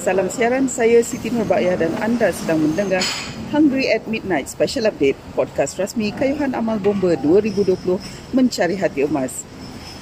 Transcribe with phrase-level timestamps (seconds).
[0.00, 3.04] Salam siaran saya Siti Nurbaya dan anda sedang mendengar
[3.52, 8.00] Hungry at Midnight Special Update podcast rasmi Kayuhan Amal Bomba 2020
[8.32, 9.44] Mencari Hati Emas.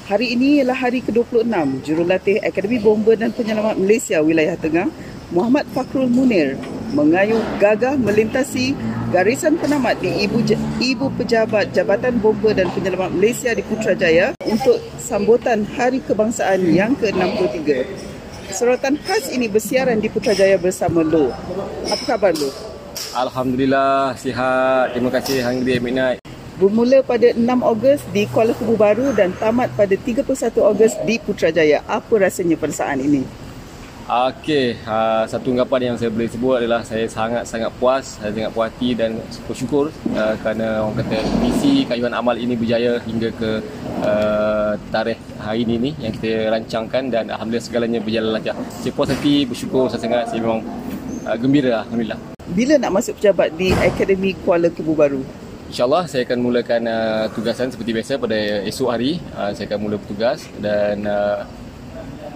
[0.07, 1.51] Hari ini ialah hari ke-26
[1.83, 4.87] Jurulatih Akademi Bomba dan Penyelamat Malaysia Wilayah Tengah
[5.35, 6.55] Muhammad Fakrul Munir
[6.95, 8.79] mengayuh gagah melintasi
[9.11, 10.47] garisan penamat di Ibu,
[10.79, 18.18] Ibu Pejabat Jabatan Bomba dan Penyelamat Malaysia di Putrajaya untuk sambutan Hari Kebangsaan yang ke-63.
[18.49, 21.29] Sorotan khas ini bersiaran di Putrajaya bersama Lo.
[21.85, 22.49] Apa khabar Lo?
[23.13, 24.97] Alhamdulillah, sihat.
[24.97, 26.25] Terima kasih Hungry Midnight.
[26.57, 30.25] Bermula pada 6 Ogos di Kuala Kubu Baru dan tamat pada 31
[30.65, 31.85] Ogos di Putrajaya.
[31.85, 33.23] Apa rasanya pada saat ini?
[34.09, 38.73] Okey, uh, satu ungkapan yang saya boleh sebut adalah saya sangat-sangat puas, saya sangat puas
[38.73, 43.61] hati dan bersyukur uh, kerana orang kata misi kayuhan amal ini berjaya hingga ke
[44.01, 48.57] uh, tarikh hari ini ni yang kita rancangkan dan alhamdulillah segalanya berjalan lancar.
[48.81, 50.65] Saya puas hati, bersyukur saya sangat, saya memang
[51.29, 52.17] uh, gembira alhamdulillah.
[52.57, 55.21] Bila nak masuk pejabat di Akademi Kuala Kubu Baru?
[55.69, 59.21] InsyaAllah saya akan mulakan uh, tugasan seperti biasa pada esok hari.
[59.37, 61.45] Uh, saya akan mula bertugas dan uh,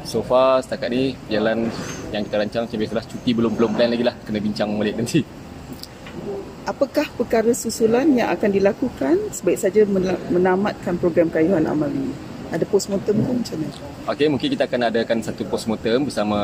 [0.05, 1.71] so far setakat ni jalan
[2.11, 5.21] yang kita rancang macam biasalah cuti belum belum plan lagi lah kena bincang balik nanti
[6.67, 9.83] apakah perkara susulan yang akan dilakukan sebaik saja
[10.31, 13.75] menamatkan program kayuhan amal ini ada postmortem pun macam mana?
[14.13, 16.39] Okey, mungkin kita akan adakan satu postmortem bersama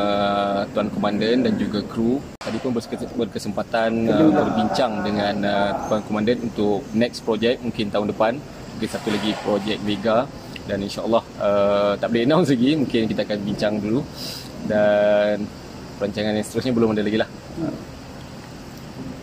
[0.72, 2.16] Tuan Komandan dan juga kru.
[2.40, 8.40] Tadi pun berkesempatan uh, berbincang dengan uh, Tuan Komandan untuk next project mungkin tahun depan.
[8.40, 10.24] Mungkin satu lagi projek Vega
[10.68, 12.76] dan insyaAllah uh, tak boleh announce lagi.
[12.76, 14.04] Mungkin kita akan bincang dulu.
[14.68, 15.48] Dan
[15.96, 17.28] perancangan yang seterusnya belum ada lagi lah.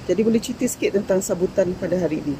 [0.09, 2.35] Jadi boleh cerita sikit tentang sambutan pada hari ini?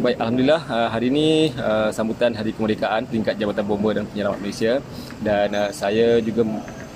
[0.00, 0.62] Baik, Alhamdulillah.
[0.72, 4.80] Uh, hari ini uh, sambutan Hari Kemerdekaan peringkat Jabatan Bomba dan Penyelamat Malaysia.
[5.20, 6.48] Dan uh, saya juga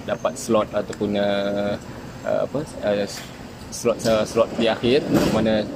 [0.08, 1.76] dapat slot ataupun uh,
[2.24, 3.06] uh, apa uh,
[3.74, 5.02] slot uh, slot di akhir
[5.34, 5.66] mana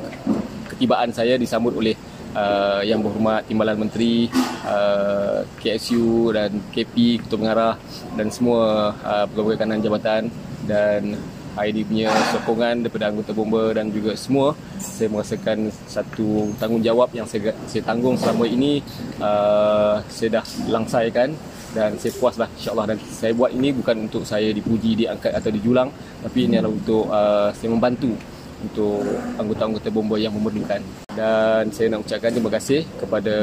[0.71, 1.99] ketibaan saya disambut oleh
[2.35, 4.31] uh, yang berhormat Timbalan Menteri
[4.67, 7.75] uh, KSU dan KP Ketua Pengarah
[8.15, 10.29] dan semua uh, pegawai kanan jabatan
[10.67, 11.19] dan
[11.59, 17.53] ID punya sokongan daripada anggota bomba dan juga semua saya merasakan satu tanggungjawab yang saya,
[17.67, 18.81] saya tanggung selama ini.
[19.19, 21.35] Uh, saya dah langsaikan
[21.75, 22.95] dan saya puaslah insyaAllah.
[22.95, 25.91] Dan saya buat ini bukan untuk saya dipuji, diangkat atau dijulang
[26.21, 28.13] tapi ini adalah untuk uh, saya membantu
[28.61, 29.05] untuk
[29.41, 30.81] anggota-anggota bomba yang memerlukan.
[31.13, 33.35] Dan saya nak ucapkan terima kasih kepada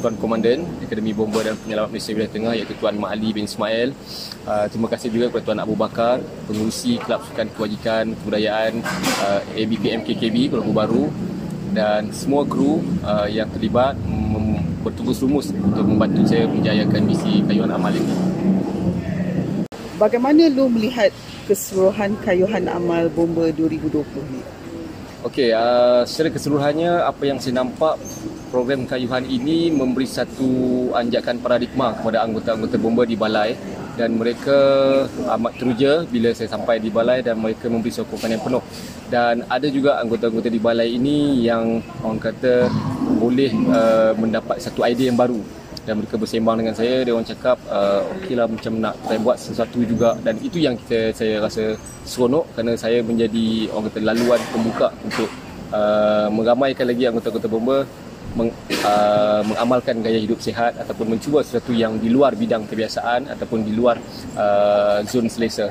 [0.00, 3.94] Tuan Komandan Akademi Bomba dan Penyelamat Malaysia Wilayah Tengah iaitu Tuan Mak Ali bin Ismail.
[4.44, 6.18] Uh, terima kasih juga kepada Tuan Abu Bakar,
[6.50, 8.72] pengurusi Kelab Sukan Kewajikan Kebudayaan
[9.24, 11.08] uh, ABP MKKB Kuala Baru
[11.72, 13.96] dan semua kru uh, yang terlibat
[14.82, 18.14] bertugas rumus untuk membantu saya menjayakan misi kayuhan amal ini.
[20.02, 21.14] Bagaimana lu melihat
[21.46, 24.02] keseluruhan kayuhan amal bomba 2020
[24.34, 24.42] ni?
[25.22, 28.02] Okey, uh, secara keseluruhannya apa yang saya nampak
[28.50, 33.54] program kayuhan ini memberi satu anjakan paradigma kepada anggota-anggota bomba di balai
[33.94, 34.58] dan mereka
[35.38, 38.62] amat teruja bila saya sampai di balai dan mereka memberi sokongan yang penuh
[39.06, 42.66] dan ada juga anggota-anggota di balai ini yang orang kata
[43.22, 47.56] boleh uh, mendapat satu idea yang baru dan mereka bersembang dengan saya dia orang cakap
[47.66, 50.14] uh, okeylah macam nak try buat sesuatu juga.
[50.22, 51.74] Dan itu yang kita saya rasa
[52.06, 55.28] seronok kerana saya menjadi orang kata laluan pembuka untuk
[55.74, 57.78] uh, meramaikan lagi anggota-anggota bomba
[58.38, 58.50] meng,
[58.86, 63.72] uh, mengamalkan gaya hidup sihat ataupun mencuba sesuatu yang di luar bidang kebiasaan ataupun di
[63.74, 63.98] luar
[64.38, 65.68] uh, zon selesa.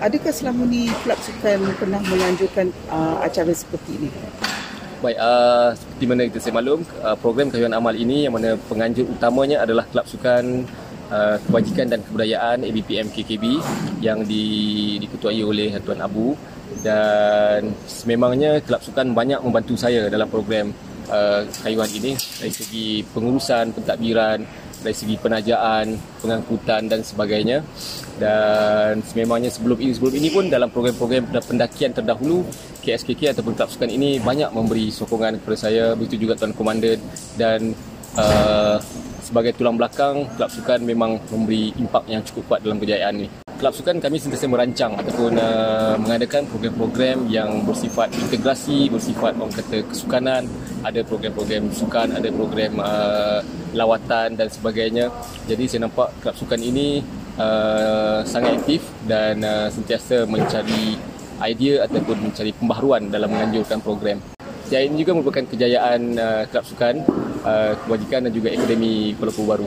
[0.00, 4.10] Adakah selama ni kelab sukan pernah menganjurkan uh, acara seperti ini
[5.00, 9.08] Baik, uh, seperti mana kita saya maklum, uh, program kayuhan amal ini yang mana penganjur
[9.08, 10.68] utamanya adalah Kelab Sukan
[11.08, 13.44] uh, Kebajikan dan Kebudayaan ABPM KKB
[14.04, 16.36] yang di, diketuai oleh Tuan Abu
[16.84, 20.68] dan sememangnya Kelab Sukan banyak membantu saya dalam program
[21.08, 24.44] uh, kayuhan ini dari segi pengurusan, pentadbiran,
[24.84, 27.64] dari segi penajaan, pengangkutan dan sebagainya.
[28.20, 32.44] Dan sememangnya sebelum ini sebelum ini pun dalam program-program pendakian terdahulu
[32.80, 36.98] KSKK ataupun Kelab Sukan ini banyak memberi sokongan kepada saya, begitu juga Tuan Komandan
[37.36, 37.76] dan
[38.16, 38.80] uh,
[39.20, 43.28] sebagai tulang belakang Kelab Sukan memang memberi impak yang cukup kuat dalam kejayaan ini.
[43.60, 49.84] Kelab Sukan kami sentiasa merancang ataupun uh, mengadakan program-program yang bersifat integrasi, bersifat orang kata
[49.84, 50.48] kesukanan,
[50.80, 53.44] ada program-program sukan, ada program uh,
[53.76, 55.12] lawatan dan sebagainya.
[55.44, 57.04] Jadi saya nampak kelab sukan ini
[57.36, 60.96] uh, sangat aktif dan uh, sentiasa mencari
[61.44, 64.18] idea ataupun mencari pembaharuan dalam menganjurkan program.
[64.70, 66.94] Saya ini juga merupakan kejayaan uh, kelab sukan,
[67.42, 69.66] uh, kewajikan dan juga akademi Lumpur Baru.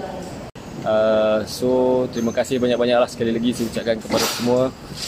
[0.83, 4.61] Uh, so terima kasih banyak-banyaklah sekali lagi saya ucapkan kepada semua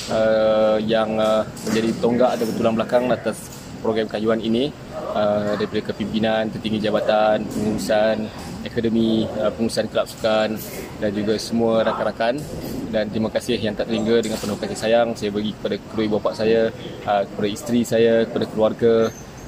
[0.08, 3.36] uh, yang uh, menjadi tonggak atau tulang belakang atas
[3.84, 4.72] program kayuhan ini
[5.12, 8.32] uh, daripada kepimpinan, tertinggi jabatan, pengurusan
[8.76, 10.60] akademi, uh, pengurusan kelab sukan
[11.00, 12.44] dan juga semua rakan-rakan
[12.92, 16.20] dan terima kasih yang tak terhingga dengan penuh kasih sayang saya bagi kepada kedua ibu
[16.20, 16.76] bapa saya,
[17.08, 18.96] uh, kepada isteri saya, kepada keluarga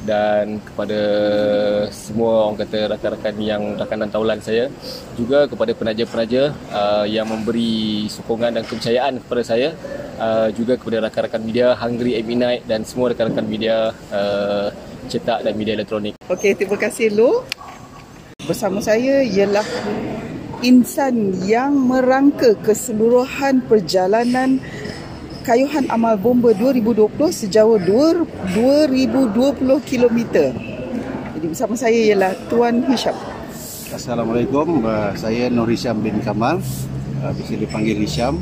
[0.07, 1.01] dan kepada
[1.89, 4.69] semua orang kata rakan-rakan yang rakan dan taulan saya
[5.17, 9.73] juga kepada penaja-penaja uh, yang memberi sokongan dan kepercayaan kepada saya
[10.21, 14.69] uh, juga kepada rakan-rakan media Hungry at Midnight dan semua rakan-rakan media uh,
[15.07, 16.13] cetak dan media elektronik.
[16.27, 17.41] Okey, terima kasih Lu.
[18.47, 19.67] Bersama saya ialah
[20.63, 24.63] insan yang merangka keseluruhan perjalanan
[25.43, 28.55] Kayuhan Amal Bomba 2020 sejauh 2020
[29.83, 30.17] km.
[31.35, 33.19] Jadi bersama saya ialah Tuan Hisham.
[33.91, 34.79] Assalamualaikum.
[34.79, 36.63] Uh, saya Nur Hisham bin Kamal.
[37.19, 38.39] Uh, bisa dipanggil Hisham.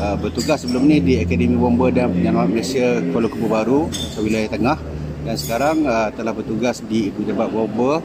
[0.00, 4.80] Uh, bertugas sebelum ni di Akademi Bomba dan Penyelamat Malaysia Kuala Kubu Baru, wilayah tengah.
[5.28, 5.86] Dan sekarang
[6.18, 8.02] telah bertugas di Ibu Jabat Bomba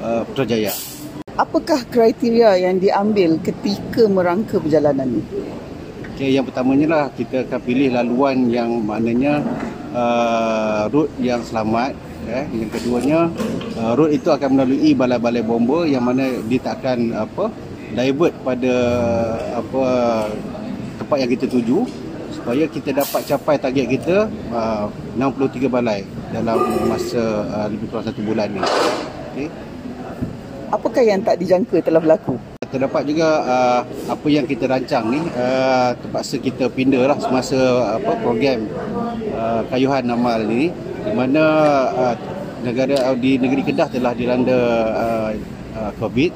[0.00, 0.72] Putrajaya.
[1.38, 5.22] Apakah kriteria yang diambil ketika merangka perjalanan ini?
[6.18, 9.38] Okay, yang pertamanya lah kita akan pilih laluan yang maknanya
[9.94, 11.94] uh, route yang selamat.
[12.26, 12.42] Eh.
[12.58, 13.30] Yang keduanya,
[13.78, 17.54] uh, route itu akan melalui balai-balai bomba yang mana dia tak akan apa,
[17.94, 18.74] divert pada
[19.62, 19.82] apa
[20.98, 21.86] tempat yang kita tuju
[22.34, 24.16] supaya kita dapat capai target kita
[24.50, 26.02] uh, 63 balai
[26.34, 26.58] dalam
[26.90, 28.62] masa uh, lebih kurang satu bulan ni.
[29.30, 29.48] Okay.
[30.88, 32.40] Apakah yang tak dijangka telah berlaku?
[32.72, 37.60] terdapat juga uh, apa yang kita rancang ni uh, terpaksa kita pindah lah semasa
[38.00, 38.64] apa program
[39.36, 40.72] uh, kayuhan amal ni.
[41.04, 41.44] Di mana
[41.92, 42.16] uh,
[42.64, 44.60] negara uh, di negeri Kedah telah dilanda
[44.96, 45.30] uh,
[45.76, 46.32] uh, COVID.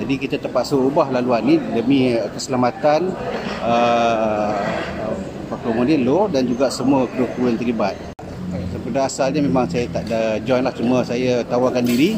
[0.00, 3.12] Jadi kita terpaksa ubah laluan ni demi keselamatan
[3.60, 4.56] uh,
[5.52, 7.92] pengemudi lo dan juga semua kru-kru yang terlibat.
[8.88, 12.16] Pada asalnya memang saya tak ada join lah cuma saya tawarkan diri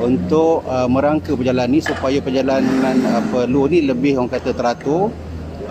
[0.00, 5.12] untuk uh, merangka perjalanan ni supaya perjalanan uh, lu ni lebih orang kata teratur.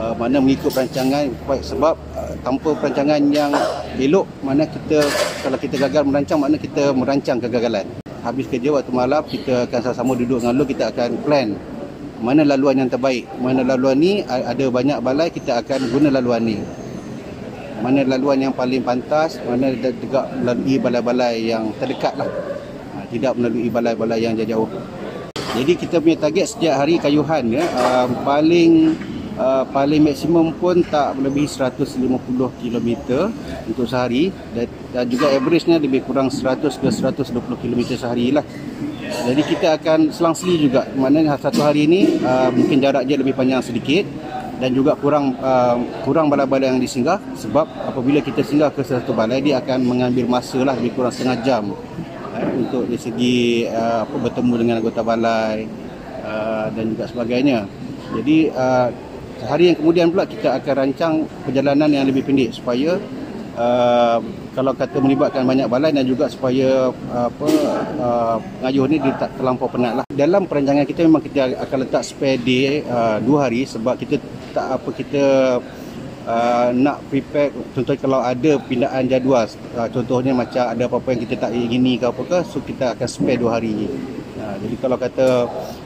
[0.02, 1.30] Uh, mana mengikut perancangan
[1.62, 3.54] sebab uh, tanpa perancangan yang
[4.02, 5.04] elok mana kita
[5.46, 7.86] kalau kita gagal merancang mana kita merancang kegagalan.
[8.26, 11.54] Habis kerja waktu malam kita akan sama-sama duduk dengan lu kita akan plan
[12.22, 13.26] mana laluan yang terbaik.
[13.42, 16.58] Mana laluan ni ada banyak balai kita akan guna laluan ni.
[17.82, 22.30] Mana laluan yang paling pantas, mana juga melalui balai-balai yang terdekat lah.
[23.12, 24.72] Tidak melalui balai-balai yang jauh-jauh.
[25.52, 28.96] Jadi kita punya target setiap hari kayuhan ya, uh, paling
[29.36, 32.08] uh, paling maksimum pun tak melebihi 150
[32.64, 32.90] km
[33.68, 38.48] untuk sehari dan, dan juga average-nya lebih kurang 100 ke 120 km sehari lah.
[39.28, 40.88] Jadi kita akan selang-seli juga.
[40.96, 44.08] Mana satu hari ini uh, mungkin jarak dia lebih panjang sedikit
[44.62, 45.76] dan juga kurang uh,
[46.06, 50.62] kurang balai-balai yang disinggah sebab apabila kita singgah ke satu balai dia akan mengambil masa
[50.62, 51.74] lah lebih kurang setengah jam
[52.56, 55.68] untuk dari segi uh, apa, bertemu dengan anggota balai
[56.26, 57.66] uh, dan juga sebagainya
[58.12, 58.88] jadi uh,
[59.48, 61.14] hari yang kemudian pula kita akan rancang
[61.46, 63.02] perjalanan yang lebih pendek supaya
[63.58, 64.20] uh,
[64.52, 67.50] kalau kata melibatkan banyak balai dan juga supaya apa
[67.98, 70.06] uh, pengayuh ni dia tak terlampau penat lah.
[70.12, 74.20] Dalam perancangan kita memang kita akan letak spare day uh, dua hari sebab kita
[74.52, 75.24] tak apa kita
[76.32, 79.46] uh, nak prepare contoh kalau ada pindaan jadual
[79.76, 83.08] uh, contohnya macam ada apa-apa yang kita tak ingini ke apa ke so kita akan
[83.08, 83.92] spare dua hari.
[84.40, 85.28] Uh, jadi kalau kata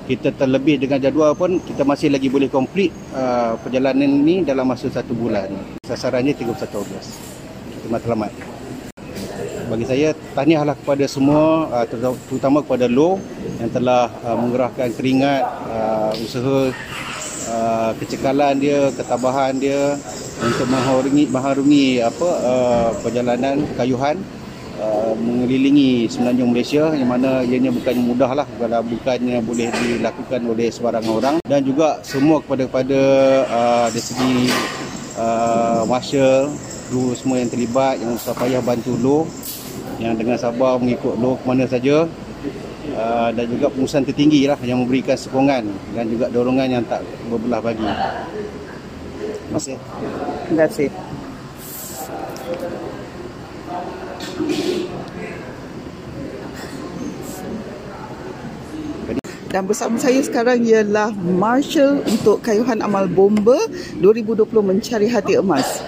[0.05, 4.87] kita terlebih dengan jadual pun kita masih lagi boleh complete uh, perjalanan ini dalam masa
[4.87, 5.49] satu bulan.
[5.83, 7.07] Sasarannya 31 Ogos.
[7.73, 8.31] Kita matlamat
[9.65, 11.85] bagi saya tahniahlah kepada semua uh,
[12.29, 13.17] terutama kepada Lo
[13.57, 15.41] yang telah uh, menggerahkan keringat
[16.21, 16.69] usaha
[17.97, 19.97] kecekalan dia ketabahan dia
[20.41, 24.19] untuk mengharungi mengharungi apa uh, perjalanan kayuhan
[24.79, 30.67] uh, mengelilingi semenanjung Malaysia yang mana ianya bukan mudah lah kalau bukannya boleh dilakukan oleh
[30.67, 33.01] sebarang orang dan juga semua kepada kepada
[33.47, 34.35] uh, dari segi
[35.15, 36.51] uh, marshal
[36.91, 39.19] kru semua yang terlibat yang usah payah bantu lo
[39.97, 42.03] yang dengan sabar mengikut lo ke mana saja
[42.93, 45.65] uh, dan juga pengurusan tertinggi lah yang memberikan sokongan
[45.95, 47.01] dan juga dorongan yang tak
[47.31, 47.87] berbelah bagi.
[49.45, 49.77] Terima kasih.
[50.49, 50.89] Terima kasih.
[59.55, 63.55] Dan bersama saya sekarang ialah Marshal untuk Kayuhan Amal Bomba
[64.03, 65.79] 2020 Mencari Hati Emas.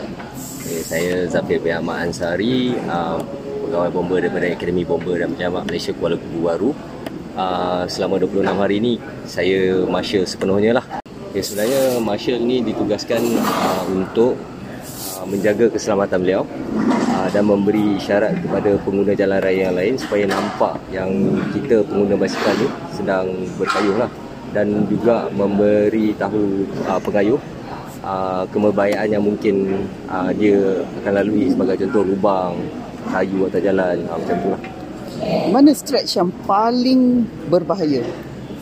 [0.64, 3.20] Okay, saya Zafir bin Ahmad Ansari, uh,
[3.68, 6.72] pegawai bomba daripada Akademi Bomba dan Penjamak Malaysia Kuala Kubu Baru.
[7.36, 8.94] Uh, selama 26 hari ini
[9.28, 10.97] saya marshal sepenuhnya lah.
[11.38, 14.34] Ya, sebenarnya Marshal ni ditugaskan uh, untuk
[15.22, 16.44] uh, menjaga keselamatan beliau
[17.13, 21.13] uh, dan memberi isyarat kepada pengguna jalan raya yang lain supaya nampak yang
[21.53, 24.10] kita pengguna basikal ni sedang berkayuh lah
[24.50, 27.38] dan juga memberi tahu uh, pengayuh
[28.01, 30.58] uh, kemerbaikan yang mungkin uh, dia
[31.06, 32.58] akan lalui sebagai contoh lubang
[33.13, 34.62] kayu atas jalan uh, macam tu lah.
[35.53, 38.01] Mana stretch yang paling berbahaya?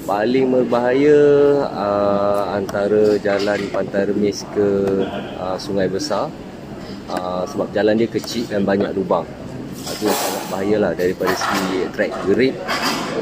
[0.06, 1.18] Paling berbahaya
[1.66, 5.02] uh, antara jalan Pantai Remis ke
[5.42, 6.30] uh, Sungai Besar.
[7.10, 9.26] Uh, sebab jalan dia kecil dan banyak lubang.
[9.82, 12.54] Uh, itu sangat bahayalah daripada segi track grip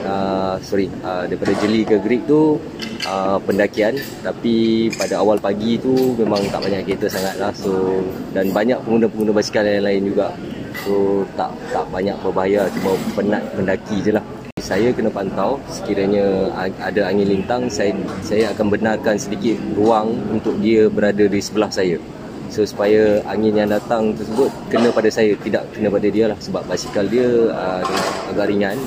[0.04, 2.60] uh, sorry uh, daripada jeli ke grip tu
[3.08, 3.96] uh, pendakian.
[4.20, 7.56] Tapi pada awal pagi tu memang tak banyak kereta sangat lah.
[7.56, 8.04] So
[8.36, 10.36] dan banyak pengguna-pengguna basikal yang lain juga.
[10.84, 12.68] So tak tak banyak berbahaya.
[12.76, 14.26] Cuma penat mendaki je lah
[14.64, 15.60] saya kena pantau.
[15.68, 17.92] Sekiranya ada angin lintang saya
[18.24, 22.00] saya akan benarkan sedikit ruang untuk dia berada di sebelah saya.
[22.48, 26.40] So supaya angin yang datang tersebut kena pada saya tidak kena pada dia lah.
[26.40, 27.84] Sebab basikal dia uh,
[28.32, 28.80] agak ringan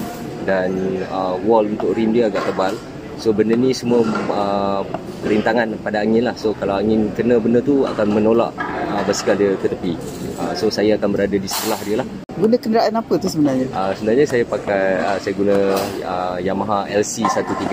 [0.48, 0.72] dan
[1.12, 2.72] uh, wall untuk rim dia agak tebal.
[3.20, 4.00] So benda ni semua
[4.32, 4.80] uh,
[5.28, 6.36] rintangan pada angin lah.
[6.40, 9.92] So kalau angin kena benda tu akan menolak uh, basikal dia ke tepi.
[10.40, 13.64] Uh, so saya akan berada di sebelah dia lah Guna kenderaan apa tu sebenarnya?
[13.72, 15.56] Uh, sebenarnya saya pakai uh, saya guna
[16.04, 17.64] uh, Yamaha LC 135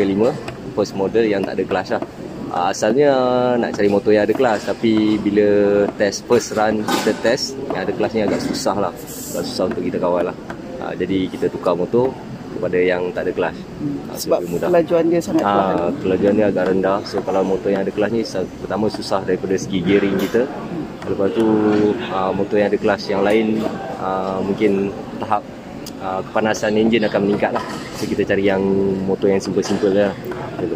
[0.71, 2.01] first model yang tak ada kelas lah.
[2.47, 3.11] Uh, asalnya
[3.59, 5.47] nak cari motor yang ada kelas tapi bila
[5.99, 8.93] test first run kita test yang ada kelasnya agak susah lah.
[9.35, 10.35] Agak susah untuk kita kawal lah.
[10.79, 12.15] Uh, jadi kita tukar motor
[12.55, 13.57] kepada yang tak ada kelas.
[13.59, 14.07] Hmm.
[14.07, 14.67] Uh, Sebab mudah.
[14.71, 15.75] kelajuan dia sangat perlahan.
[15.75, 16.99] Uh, kelajuan dia agak rendah.
[17.03, 18.23] So kalau motor yang ada kelas ni
[18.63, 20.47] pertama susah daripada segi gearing kita.
[21.03, 21.45] Lepas tu
[22.15, 23.59] uh, motor yang ada kelas yang lain
[24.03, 24.91] uh, mungkin
[25.23, 25.39] tahap
[26.03, 27.63] uh, kepanasan enjin akan meningkat lah.
[27.95, 28.61] So kita cari yang
[29.07, 30.11] motor yang simple-simple lah.
[30.59, 30.75] Gitu.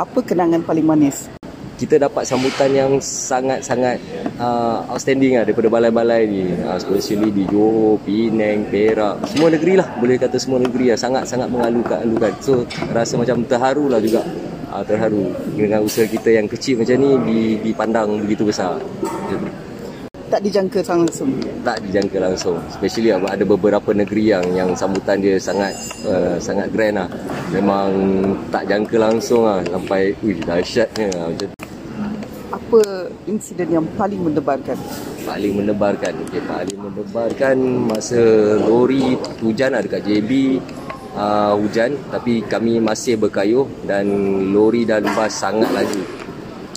[0.00, 1.28] Apa kenangan paling manis?
[1.78, 4.02] Kita dapat sambutan yang sangat-sangat
[4.42, 6.50] uh, outstanding lah daripada balai-balai ni.
[6.58, 9.22] Uh, especially di Johor, Penang, Perak.
[9.30, 9.86] Semua negeri lah.
[10.02, 10.98] Boleh kata semua negeri lah.
[10.98, 12.02] Sangat-sangat mengalukan.
[12.42, 14.26] So rasa macam terharu lah juga
[14.74, 18.82] uh, terharu dengan usaha kita yang kecil macam ni dipandang begitu besar.
[20.28, 21.30] Tak dijangka langsung.
[21.64, 22.56] Tak dijangka langsung.
[22.68, 25.72] Especially ada beberapa negeri yang yang sambutan dia sangat
[26.04, 27.08] uh, sangat grand lah.
[27.48, 27.88] Memang
[28.52, 31.32] tak jangka langsung lah sampai ui dahsyatnya lah.
[31.32, 31.48] macam
[32.48, 34.76] apa insiden yang paling mendebarkan?
[35.24, 36.12] Paling mendebarkan.
[36.28, 37.56] Okay, paling mendebarkan
[37.88, 38.20] masa
[38.60, 40.60] lori hujan ada dekat JB
[41.16, 44.04] uh, hujan tapi kami masih berkayuh dan
[44.52, 46.27] lori dan bas sangat laju.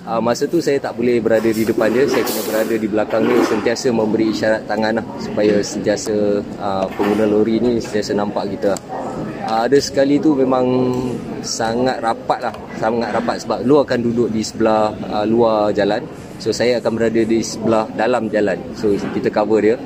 [0.02, 3.22] Uh, masa tu saya tak boleh berada di depan dia, saya kena berada di belakang
[3.22, 8.74] dia sentiasa memberi isyarat tangan lah supaya sentiasa uh, pengguna lori ni sentiasa nampak kita.
[9.46, 10.66] Uh, ada sekali tu memang
[11.46, 16.02] sangat rapat lah, sangat rapat sebab lu akan duduk di sebelah uh, luar jalan.
[16.42, 18.58] So saya akan berada di sebelah dalam jalan.
[18.74, 19.78] So kita cover dia.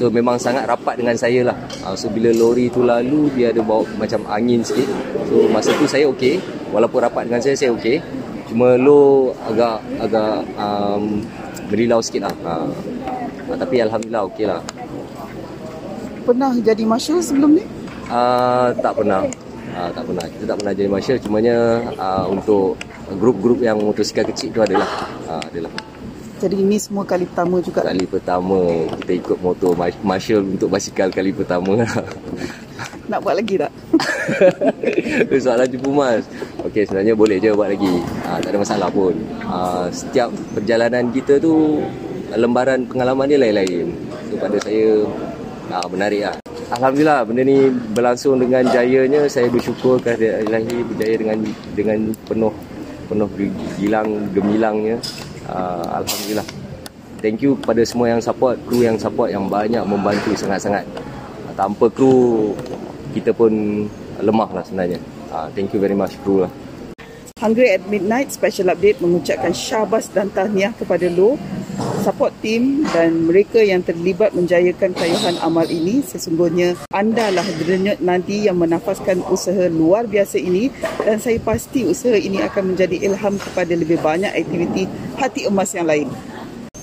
[0.00, 1.58] So memang sangat rapat dengan saya lah
[1.98, 4.86] So bila lori tu lalu Dia ada bawa macam angin sikit
[5.26, 6.38] So masa tu saya okey
[6.70, 7.98] Walaupun rapat dengan saya Saya okey
[8.48, 11.20] Cuma lo agak Agak um,
[11.68, 12.34] Berilau sikit lah.
[12.40, 12.72] Uh,
[13.52, 14.64] uh, Tapi Alhamdulillah okey lah.
[16.24, 17.64] Pernah jadi marshal sebelum ni?
[18.08, 19.28] Uh, tak pernah.
[19.76, 20.24] Uh, Tak pernah.
[20.32, 21.16] Kita tak pernah jadi marshal.
[21.20, 21.56] Cumanya
[22.00, 24.88] uh, Untuk Grup-grup yang motosikal kecil tu adalah.
[25.28, 25.72] Uh, Adalah.
[26.38, 27.82] Jadi ini semua kali pertama juga?
[27.82, 29.74] Kali pertama kita ikut motor
[30.06, 31.82] Marshall untuk basikal kali pertama
[33.08, 33.72] Nak buat lagi tak?
[35.44, 36.24] Soalan jumpa mas.
[36.60, 37.94] Okey sebenarnya boleh je buat lagi.
[38.28, 39.16] Ha, Tak ada masalah pun.
[39.48, 41.80] Ha, Setiap perjalanan kita tu
[42.36, 43.88] Lembaran pengalaman dia lain-lain.
[44.28, 45.08] So pada saya
[45.72, 46.36] ha, menarik lah.
[46.68, 49.24] Alhamdulillah benda ni berlangsung dengan jayanya.
[49.24, 51.38] Saya bersyukur kerana ilahi berjaya dengan
[51.72, 51.98] dengan
[52.28, 52.52] penuh
[53.08, 53.28] penuh
[53.80, 55.00] gilang gemilangnya.
[55.48, 56.44] Uh, Alhamdulillah.
[57.24, 60.84] Thank you kepada semua yang support Kru yang support yang banyak membantu sangat-sangat.
[61.56, 62.52] Tanpa kru
[63.12, 63.84] Kita pun
[64.20, 65.00] lemah lah sebenarnya.
[65.28, 66.52] Uh, Thank you very much kru lah.
[67.38, 71.38] Hungry at Midnight Special Update mengucapkan syabas dan tahniah kepada lo
[72.02, 76.02] support team dan mereka yang terlibat menjayakan kayuhan amal ini.
[76.02, 82.18] Sesungguhnya anda lah denyut nanti yang menafaskan usaha luar biasa ini dan saya pasti usaha
[82.18, 86.10] ini akan menjadi ilham kepada lebih banyak aktiviti hati emas yang lain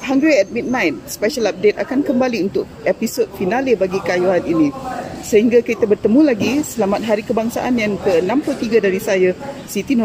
[0.06, 4.70] Hungry at Midnight special update akan kembali untuk episod finale bagi kayuhan ini.
[5.26, 6.62] Sehingga kita bertemu lagi.
[6.62, 9.34] Selamat hari kebangsaan yang ke-63 dari saya
[9.66, 10.04] Siti Nur